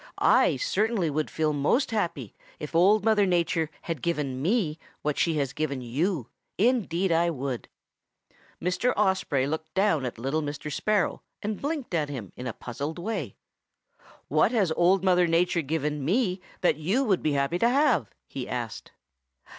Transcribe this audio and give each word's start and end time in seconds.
I 0.23 0.57
certainly 0.57 1.11
would 1.11 1.29
feel 1.29 1.53
most 1.53 1.91
happy 1.91 2.33
if 2.57 2.73
Old 2.73 3.05
Mother 3.05 3.27
Nature 3.27 3.69
had 3.83 4.01
given 4.01 4.41
me 4.41 4.79
what 5.03 5.15
she 5.15 5.35
has 5.35 5.53
given 5.53 5.79
you. 5.79 6.27
Indeed 6.57 7.11
I 7.11 7.29
would.' 7.29 7.67
"Mr. 8.59 8.93
Osprey 8.97 9.45
looked 9.45 9.71
down 9.75 10.03
at 10.07 10.17
little 10.17 10.41
Mr. 10.41 10.73
Sparrow 10.73 11.21
and 11.43 11.61
blinked 11.61 11.93
at 11.93 12.09
him 12.09 12.33
in 12.35 12.47
a 12.47 12.53
puzzled 12.53 12.97
way. 12.97 13.35
'What 14.27 14.51
has 14.51 14.71
Old 14.75 15.03
Mother 15.03 15.27
Nature 15.27 15.61
given 15.61 16.03
me 16.03 16.41
that 16.61 16.77
you 16.77 17.03
would 17.03 17.21
be 17.21 17.33
happy 17.33 17.59
to 17.59 17.69
have?' 17.69 18.09
he 18.27 18.49
asked. 18.49 18.91